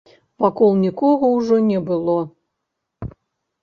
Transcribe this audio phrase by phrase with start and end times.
[0.45, 2.19] Вакол нікога ўжо не было.